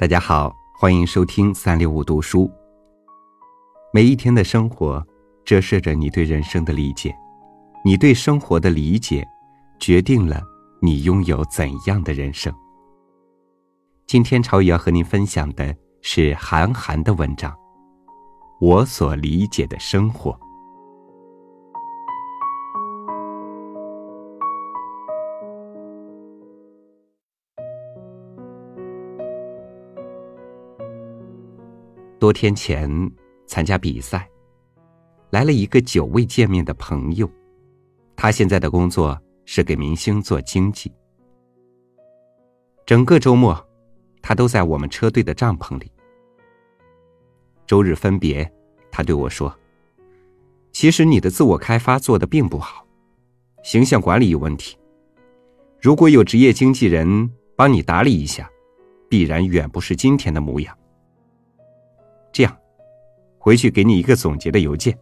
[0.00, 2.48] 大家好，欢迎收听三六五读书。
[3.92, 5.04] 每一天的生活
[5.44, 7.12] 折射着你对人生的理解，
[7.84, 9.26] 你对生活的理解，
[9.80, 10.40] 决定了
[10.80, 12.54] 你拥有怎样的人生。
[14.06, 17.50] 今天朝宇要和您分享的是韩寒的文章
[18.60, 20.30] 《我所理解的生活》。
[32.18, 32.90] 多天前
[33.46, 34.28] 参加比赛，
[35.30, 37.30] 来了一个久未见面的朋友。
[38.16, 40.92] 他现在的工作是给明星做经纪。
[42.84, 43.56] 整个周末，
[44.20, 45.88] 他都在我们车队的帐篷里。
[47.66, 48.50] 周日分别，
[48.90, 49.56] 他对我说
[50.72, 52.84] ：“其实你的自我开发做的并不好，
[53.62, 54.76] 形象管理有问题。
[55.80, 58.50] 如果有职业经纪人帮你打理一下，
[59.08, 60.76] 必然远不是今天的模样。”
[62.38, 62.56] 这样，
[63.36, 64.96] 回去给你一个总结的邮件。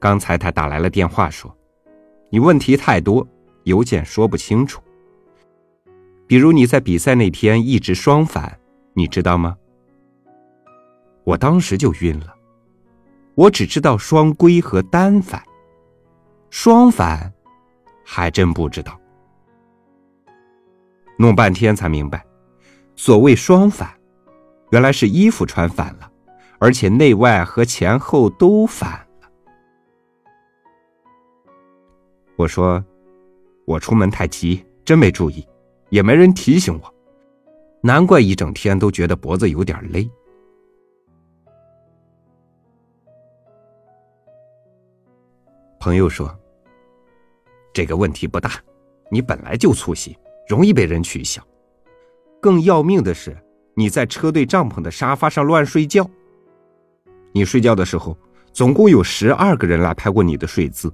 [0.00, 1.56] 刚才他打来了电话，说
[2.28, 3.24] ：“你问题太多，
[3.62, 4.82] 邮件说不清楚。
[6.26, 8.58] 比如你在比赛那天一直双反，
[8.94, 9.56] 你知道吗？”
[11.22, 12.34] 我当时就晕了，
[13.36, 15.40] 我只知道双规和单反，
[16.50, 17.32] 双反
[18.04, 19.00] 还真不知道，
[21.16, 22.26] 弄半天才明白。
[22.96, 23.88] 所谓双反，
[24.70, 26.10] 原来是衣服穿反了，
[26.58, 29.28] 而且内外和前后都反了。
[32.36, 32.82] 我说，
[33.66, 35.46] 我出门太急，真没注意，
[35.90, 36.94] 也没人提醒我，
[37.82, 40.10] 难怪一整天都觉得脖子有点勒。
[45.78, 46.34] 朋友说，
[47.74, 48.52] 这个问题不大，
[49.10, 50.16] 你本来就粗心，
[50.48, 51.46] 容易被人取笑。
[52.40, 53.36] 更要命的是，
[53.74, 56.08] 你在车队帐篷的沙发上乱睡觉。
[57.32, 58.16] 你睡觉的时候，
[58.52, 60.92] 总共有十二个人来拍过你的睡姿，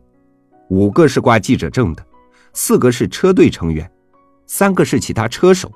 [0.68, 2.04] 五个是挂记者证的，
[2.52, 3.88] 四个是车队成员，
[4.46, 5.70] 三个是其他车手，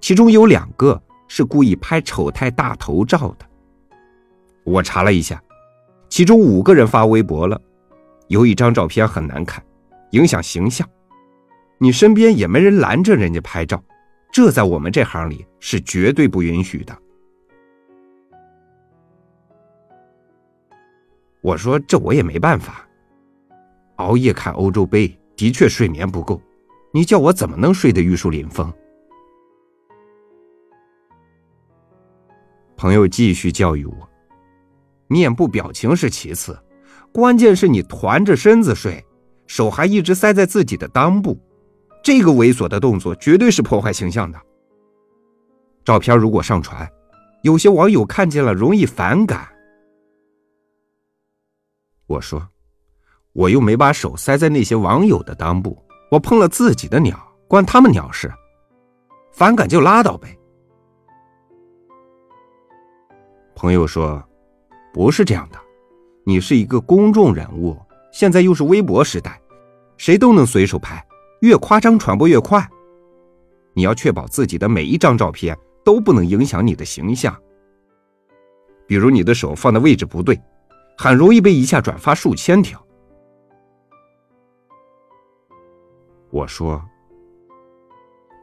[0.00, 3.46] 其中有两个是故意拍丑态大头照的。
[4.64, 5.42] 我查了一下，
[6.08, 7.60] 其中五个人发微博了，
[8.28, 9.64] 有一张照片很难看，
[10.10, 10.86] 影响形象。
[11.78, 13.82] 你身边也没人拦着人家拍照。
[14.32, 16.96] 这在我们这行里是绝对不允许的。
[21.42, 22.86] 我说这我也没办法，
[23.96, 26.40] 熬夜看欧洲杯的确睡眠不够，
[26.92, 28.72] 你叫我怎么能睡得玉树临风？
[32.76, 34.08] 朋友继续教育我，
[35.06, 36.58] 面部表情是其次，
[37.12, 39.04] 关键是你团着身子睡，
[39.46, 41.38] 手还一直塞在自己的裆部。
[42.02, 44.40] 这个猥琐的动作绝对是破坏形象的。
[45.84, 46.88] 照片如果上传，
[47.42, 49.48] 有些网友看见了容易反感。
[52.06, 52.46] 我说，
[53.32, 58.32] 我又没把手塞在那些网友的裆部，我碰了自己的鸟，关他们鸟事？
[59.32, 60.36] 反感就拉倒呗。
[63.54, 64.22] 朋友说，
[64.92, 65.58] 不是这样的，
[66.24, 67.76] 你是一个公众人物，
[68.12, 69.40] 现在又是微博时代，
[69.96, 71.04] 谁都能随手拍。
[71.40, 72.66] 越夸张，传播越快。
[73.72, 77.36] 你要确保自己的每一张照片都不能影响你的形象。
[78.86, 80.38] 比如你的手放的位置不对，
[80.98, 82.84] 很容易被一下转发数千条。
[86.30, 86.82] 我说，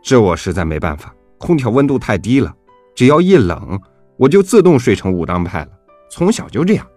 [0.02, 2.54] 这我实在没办法，空调温度太低了，
[2.96, 3.80] 只要一冷，
[4.18, 5.72] 我就自动睡成武当派了。
[6.10, 6.88] 从小就这样，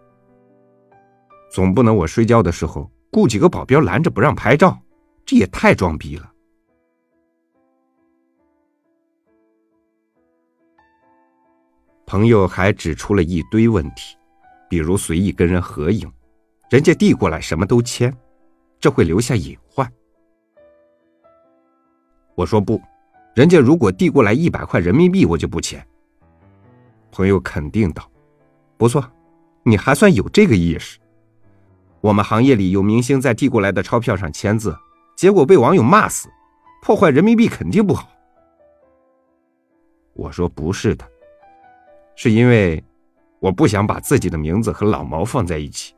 [1.51, 4.79] 总不能我睡觉的时候雇几个保镖拦着不让拍照。
[5.31, 6.29] 这也太装逼了！
[12.05, 14.17] 朋友还指出了一堆问题，
[14.69, 16.13] 比如随意跟人合影，
[16.69, 18.13] 人家递过来什么都签，
[18.81, 19.89] 这会留下隐患。
[22.35, 22.83] 我说不，
[23.37, 25.81] 人家如果递过来一百块人民币，我就不签。
[27.13, 28.11] 朋友肯定道
[28.77, 29.09] ：“不错，
[29.63, 30.99] 你还算有这个意识。
[32.01, 34.77] 我们行业里有明星在递过来的钞票上签字。”
[35.21, 36.31] 结果被网友骂死，
[36.81, 38.09] 破坏人民币肯定不好。
[40.15, 41.07] 我说不是的，
[42.17, 42.83] 是因为
[43.39, 45.95] 我不想把自己的名字和老毛放在一起。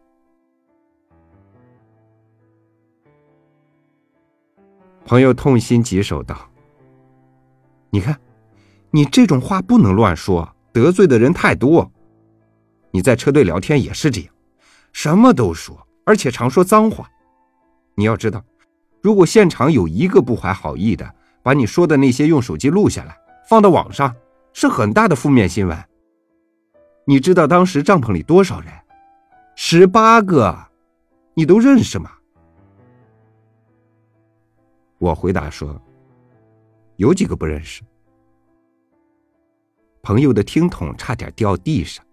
[5.04, 6.36] 朋友痛心疾首道
[7.90, 8.20] ：“你看，
[8.90, 11.88] 你这种话不能乱说，得罪的人太多。
[12.90, 14.34] 你在车队聊天也是这样，
[14.92, 17.08] 什么都说，而且常说脏话。
[17.94, 18.44] 你要知道。”
[19.02, 21.12] 如果现场有一个不怀好意的，
[21.42, 23.18] 把你说的那些用手机录下来，
[23.48, 24.14] 放到网上，
[24.52, 25.76] 是很大的负面新闻。
[27.04, 28.72] 你知道当时帐篷里多少人？
[29.56, 30.56] 十八个，
[31.34, 32.12] 你都认识吗？
[34.98, 35.82] 我回答说
[36.94, 37.82] ：“有几个不认识。”
[40.00, 42.04] 朋友的听筒差点掉地上。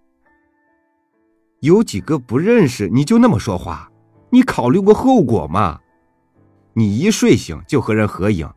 [1.60, 3.92] 有几个不认识，你就那么说话？
[4.32, 5.80] 你考虑过后果吗？
[6.74, 8.50] 你一睡醒就和人合影，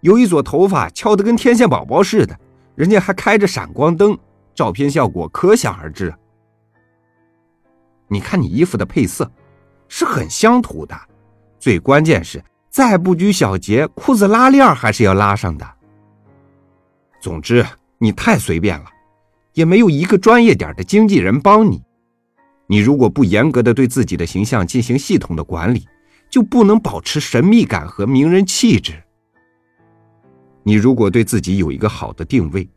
[0.00, 2.38] 有一撮头发翘得跟天线宝宝似的，
[2.74, 4.18] 人家还开着闪光灯，
[4.54, 6.14] 照片效果可想而知。
[8.08, 9.30] 你看你衣服的配色，
[9.88, 10.94] 是很乡土的，
[11.58, 15.66] 最关键是再不拘小节，裤子拉链还是要拉上的。
[17.20, 17.64] 总之，
[17.98, 18.84] 你太随便了，
[19.54, 21.82] 也没有一个专业点的经纪人帮你。
[22.66, 25.86] 你如果不严格的对自己的形象进行系统的管理，
[26.34, 29.00] 就不能保持神秘感和名人气质。
[30.64, 32.68] 你如果对自己有一个好的定位，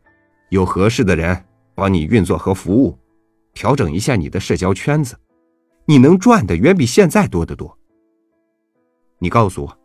[0.50, 1.44] 有合适的人
[1.74, 2.96] 帮你运作和服务，
[3.52, 5.18] 调整一下你的社交圈子，
[5.86, 7.76] 你能赚的远比现在多得多。
[9.18, 9.78] 你告诉我，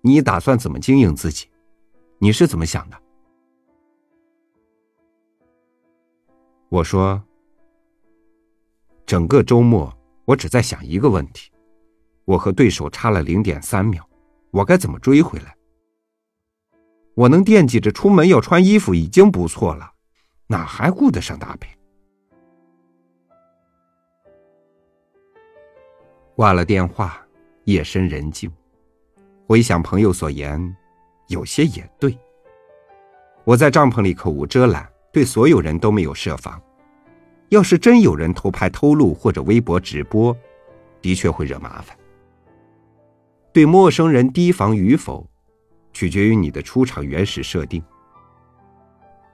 [0.00, 1.48] 你打算怎么经营自己？
[2.16, 2.96] 你是怎么想的？
[6.70, 7.22] 我说。
[9.04, 11.50] 整个周末，我只在想一个问题：
[12.28, 14.06] 我和对手差了零点三秒，
[14.50, 15.56] 我该怎么追回来？
[17.14, 19.90] 我能惦记着出门要穿衣服已经不错了，
[20.46, 21.70] 哪还顾得上搭配？
[26.36, 27.18] 挂了电话，
[27.64, 28.52] 夜深人静，
[29.46, 30.76] 回想朋友所言，
[31.28, 32.14] 有些也对。
[33.44, 36.60] 我在帐篷里口无遮拦，对所有人都没有设防。
[37.48, 40.36] 要是真有人偷拍、偷录或者微博直播，
[41.00, 41.96] 的确会惹麻烦。
[43.52, 45.28] 对陌生人提防与否，
[45.92, 47.82] 取决于你的出场原始设定。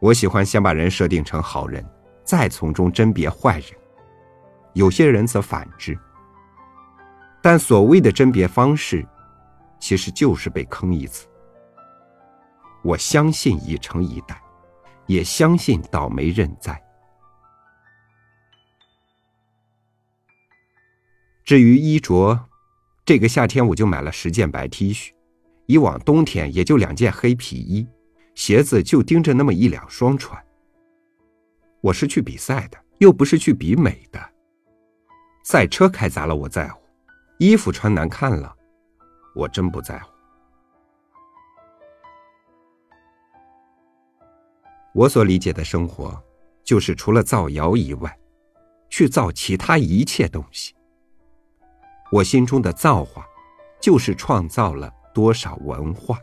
[0.00, 1.84] 我喜欢先把人设定成好人，
[2.24, 3.70] 再从中甄别坏人。
[4.72, 5.98] 有些人则反之。
[7.42, 9.06] 但所谓的甄别方式，
[9.78, 11.26] 其实就是被坑一次。
[12.82, 14.40] 我相信一诚以待，
[15.06, 16.82] 也相信倒霉认栽。
[21.44, 22.38] 至于衣着，
[23.04, 25.10] 这个夏天我就买了十件白 T 恤，
[25.66, 27.86] 以往冬天也就两件黑皮衣，
[28.34, 30.42] 鞋子就盯着那么一两双穿。
[31.82, 34.18] 我是去比赛的，又不是去比美的。
[35.42, 36.80] 赛车开砸了我在乎，
[37.38, 38.56] 衣服穿难看了，
[39.34, 40.10] 我真不在乎。
[44.94, 46.18] 我所理解的生活，
[46.64, 48.18] 就是除了造谣以外，
[48.88, 50.74] 去造其他一切东西。
[52.14, 53.26] 我心中的造化，
[53.80, 56.16] 就是创造了多少文化。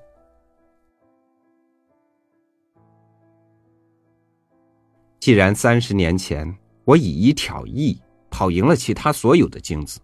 [5.20, 10.00] 既然三十年前我以一挑一跑赢了其他所有的精子，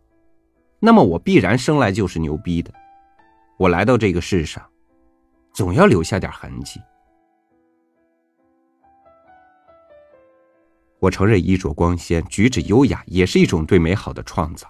[0.81, 2.69] 那么我必然生来就是牛逼的。
[3.57, 4.61] 我来到这个世上，
[5.53, 6.81] 总要留下点痕迹。
[10.99, 14.69] 我承认衣着光鲜、举止优雅也是一种对美好的创造。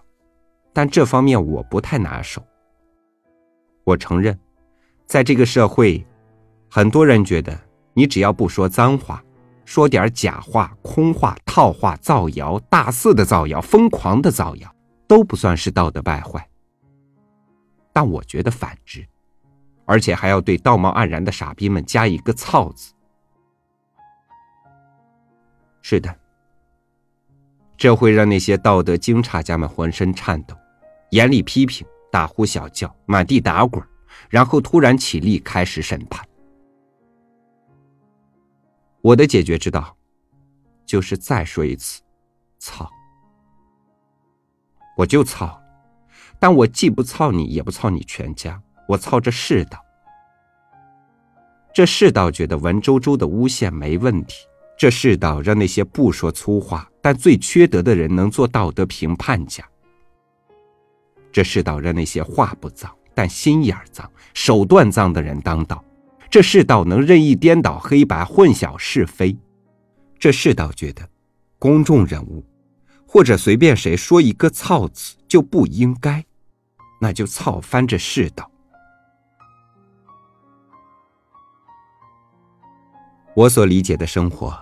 [0.77, 2.39] 但这方面我不太拿手。
[3.83, 4.39] 我承认，
[5.07, 6.05] 在这个社会，
[6.69, 7.59] 很多人觉得
[7.95, 9.23] 你只要不说脏话，
[9.65, 14.71] 说点假话、空话、套话、造谣、大肆的造谣、疯狂的造谣，
[15.07, 16.47] 都不算是道德败坏。
[17.91, 19.03] 但我觉得反之，
[19.85, 22.93] 而且还要对道貌岸然的傻逼们加一个“操”字。
[25.81, 26.15] 是的，
[27.75, 30.55] 这会让那些道德惊诧家们浑身颤抖。
[31.11, 33.83] 严厉批评，大呼小叫，满地打滚，
[34.29, 36.25] 然后突然起立，开始审判。
[39.01, 39.95] 我的解决之道，
[40.85, 42.01] 就是再说一次，
[42.59, 42.89] 操！
[44.97, 45.57] 我就操，
[46.39, 49.79] 但我既不操你，也不操你全家，我操这世道。
[51.73, 54.35] 这世道觉得文绉绉的诬陷没问题，
[54.77, 59.63] 这世道让那些不说粗话但最缺德的人能做道德评判家。
[61.37, 65.77] 这世道让那些话不脏但心眼脏、手段脏的人当道；
[66.31, 69.37] 这世道能任意颠倒黑白、混淆是非；
[70.17, 71.07] 这世道觉得，
[71.59, 72.43] 公众人物
[73.05, 76.25] 或者随便谁说一个“操”字就不应该，
[76.99, 78.49] 那就操翻这世道。
[83.35, 84.57] 我所理解的生活，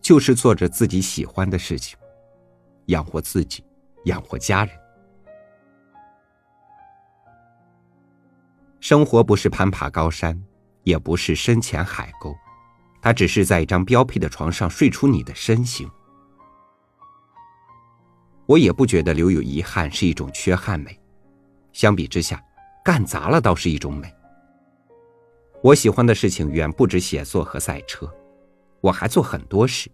[0.00, 1.96] 就是做着自己喜欢的事情，
[2.86, 3.62] 养活自己，
[4.06, 4.74] 养活家人。
[8.88, 10.42] 生活不是攀爬高山，
[10.82, 12.34] 也不是深潜海沟，
[13.02, 15.86] 它只是在一张标配的床上睡出你的身形。
[18.46, 20.98] 我也不觉得留有遗憾是一种缺憾美，
[21.70, 22.42] 相比之下，
[22.82, 24.10] 干砸了倒是一种美。
[25.62, 28.10] 我喜欢的事情远不止写作和赛车，
[28.80, 29.90] 我还做很多事，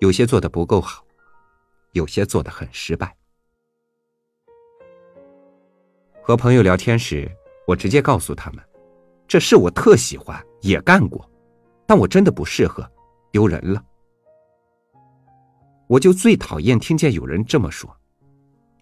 [0.00, 1.02] 有些做的不够好，
[1.92, 3.16] 有些做的很失败。
[6.20, 7.26] 和朋友聊天时，
[7.66, 8.62] 我直接告诉他们，
[9.28, 11.28] 这事我特喜欢，也干过，
[11.86, 12.86] 但我真的不适合，
[13.30, 13.82] 丢人了。
[15.86, 17.94] 我就最讨厌听见有人这么说，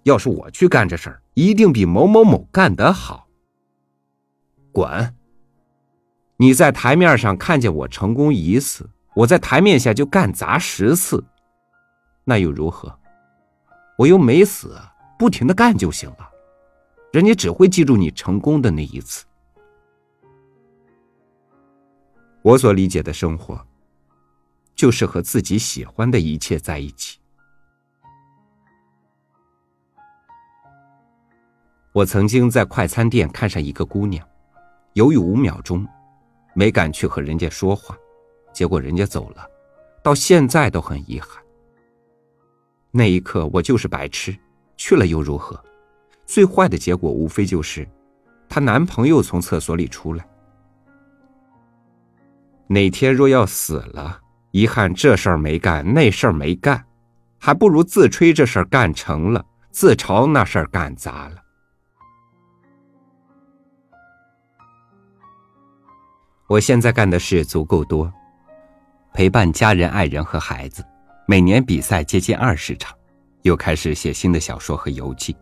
[0.05, 3.27] 要是我去干这事儿，一定比某某某干得好。
[4.73, 5.15] 滚！
[6.37, 11.23] 你在台面上看见我成功一次，我在台面下就干砸十次，
[12.25, 12.97] 那又如何？
[13.99, 14.75] 我又没死，
[15.19, 16.31] 不停的干就行了。
[17.13, 19.25] 人家只会记住你成功的那一次。
[22.43, 23.61] 我所理解的生活，
[24.75, 27.19] 就是和自己喜欢的一切在一起。
[31.93, 34.27] 我曾经在快餐店看上一个姑娘，
[34.93, 35.85] 犹豫五秒钟，
[36.55, 37.99] 没敢去和人家说话，
[38.53, 39.45] 结果人家走了，
[40.01, 41.43] 到现在都很遗憾。
[42.93, 44.35] 那一刻，我就是白痴，
[44.77, 45.61] 去了又如何？
[46.31, 47.85] 最坏的结果无非就是，
[48.49, 50.25] 她男朋友从厕所里出来。
[52.69, 54.21] 哪天若要死了，
[54.53, 56.87] 遗憾这事儿没干，那事儿没干，
[57.37, 61.43] 还不如自吹这事儿干成了，自嘲那事儿干砸了。
[66.47, 68.13] 我现在干的事足够多，
[69.13, 70.85] 陪伴家人、爱人和孩子，
[71.27, 72.97] 每年比赛接近二十场，
[73.43, 75.37] 又开始写新的小说和游记。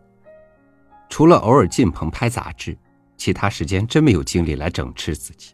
[1.09, 2.77] 除了偶尔进棚拍杂志，
[3.17, 5.53] 其他时间真没有精力来整治自己，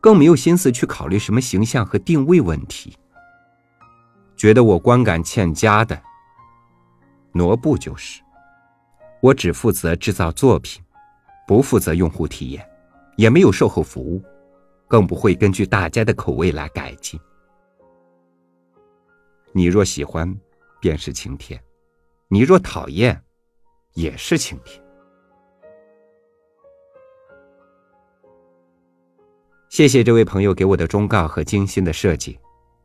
[0.00, 2.96] 更没有心思去考虑什么形象和定位问题。
[4.36, 6.00] 觉得我观感欠佳的，
[7.32, 8.20] 挪步就是。
[9.20, 10.84] 我只负责制造作品，
[11.48, 12.68] 不负责用户体验，
[13.16, 14.22] 也没有售后服务，
[14.86, 17.18] 更不会根据大家的口味来改进。
[19.52, 20.36] 你若喜欢，
[20.78, 21.58] 便是晴天；
[22.28, 23.18] 你若讨厌，
[23.94, 24.80] 也是晴天。
[29.68, 32.38] 谢谢这位朋友给我的忠告和精心的设计。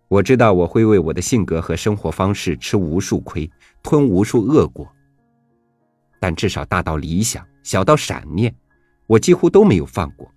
[0.08, 3.48] 我知道我会为我的性格和生活方式吃无数亏，
[3.84, 4.92] 吞无数恶果。
[6.20, 8.54] 但至少大到理想，小到闪念，
[9.06, 10.28] 我几乎都没有放过。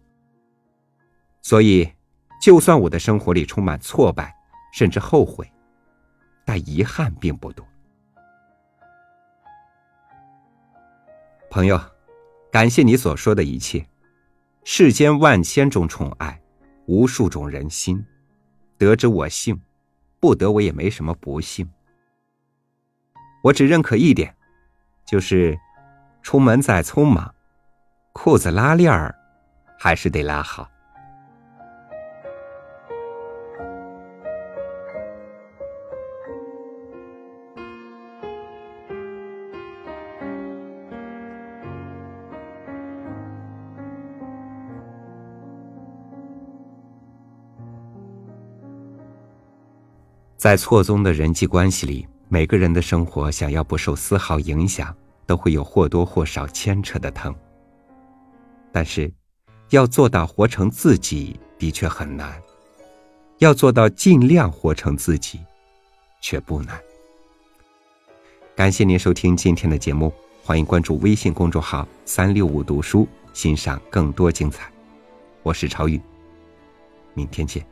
[1.41, 1.91] 所以，
[2.43, 4.35] 就算我的生活里充满挫败，
[4.75, 5.50] 甚至后悔，
[6.45, 7.67] 但遗憾并不多。
[11.52, 11.78] 朋友，
[12.50, 13.87] 感谢你所说的一切。
[14.64, 16.40] 世间万千种宠爱，
[16.87, 18.02] 无数种人心。
[18.78, 19.61] 得之我幸，
[20.18, 21.71] 不得我也没什么不幸。
[23.42, 24.35] 我只认可一点，
[25.04, 25.59] 就是
[26.23, 27.35] 出门再匆忙，
[28.14, 29.14] 裤子拉链儿
[29.78, 30.66] 还是得拉好。
[50.42, 54.92] 在错综的人际关系里，每个人的生活想要不受丝毫影响，
[55.25, 57.32] 都会有或多或少牵扯的疼。
[58.72, 59.08] 但是，
[59.70, 62.32] 要做到活成自己的确很难；
[63.38, 65.38] 要做到尽量活成自己，
[66.20, 66.76] 却不难。
[68.56, 74.68] 感谢您收听今天的节目，欢迎关注微信公众号“三六五读书”，欣赏更多精彩。
[75.44, 76.00] 我是超宇，
[77.14, 77.72] 明天见。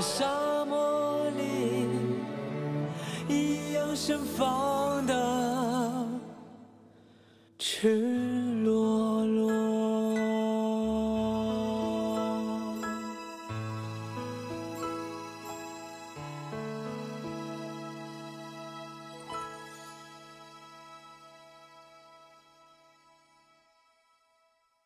[0.00, 1.86] 沙漠里，
[3.28, 6.06] 一样盛放的
[7.58, 8.19] 翅。